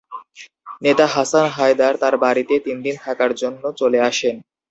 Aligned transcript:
নেতা 0.81 1.05
হাসান 1.07 1.45
হায়দার 1.55 1.93
তার 2.01 2.15
বাড়িতে 2.23 2.53
তিনদিন 2.65 2.95
থাকার 3.05 3.31
জন্য 3.41 3.63
চলে 3.79 3.99
আসেন। 4.09 4.35